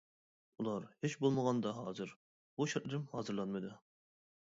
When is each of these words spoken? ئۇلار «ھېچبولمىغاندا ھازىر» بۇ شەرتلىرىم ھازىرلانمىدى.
ئۇلار 0.61 0.87
«ھېچبولمىغاندا 1.05 1.75
ھازىر» 1.83 2.17
بۇ 2.57 2.71
شەرتلىرىم 2.75 3.09
ھازىرلانمىدى. 3.15 3.79